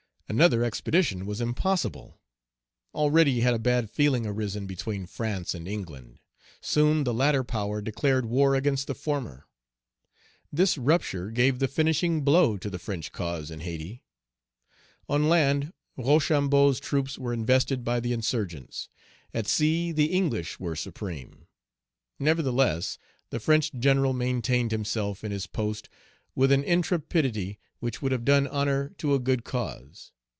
Another 0.31 0.63
expedition 0.63 1.25
was 1.25 1.41
impossible. 1.41 2.17
Already 2.93 3.41
had 3.41 3.53
a 3.53 3.59
bad 3.59 3.89
feeling 3.89 4.25
arisen 4.25 4.65
between 4.65 5.05
France 5.05 5.53
and 5.53 5.67
England. 5.67 6.19
Soon 6.61 7.03
the 7.03 7.13
latter 7.13 7.43
power 7.43 7.81
declared 7.81 8.25
war 8.25 8.55
against 8.55 8.87
the 8.87 8.95
former. 8.95 9.45
This 10.49 10.77
rupture 10.77 11.31
gave 11.31 11.59
the 11.59 11.67
finishing 11.67 12.21
blow 12.21 12.57
to 12.59 12.69
the 12.69 12.79
French 12.79 13.11
cause 13.11 13.51
in 13.51 13.59
Hayti. 13.59 14.03
On 15.09 15.27
land, 15.27 15.73
Rochambeau's 15.97 16.79
troops 16.79 17.19
were 17.19 17.33
invested 17.33 17.83
by 17.83 17.99
the 17.99 18.13
insurgents. 18.13 18.87
At 19.33 19.47
sea 19.47 19.91
the 19.91 20.13
English 20.13 20.61
were 20.61 20.77
supreme. 20.77 21.45
Nevertheless, 22.19 22.97
the 23.31 23.41
French 23.41 23.73
general 23.73 24.13
maintained 24.13 24.71
himself 24.71 25.25
in 25.25 25.33
his 25.33 25.45
post 25.45 25.89
with 26.35 26.53
an 26.53 26.63
intrepidity 26.63 27.59
which 27.79 28.01
would 28.01 28.13
have 28.13 28.23
done 28.23 28.47
honor 28.47 28.93
to 28.99 29.13
a 29.13 29.19
good 29.19 29.43
cause. 29.43 30.13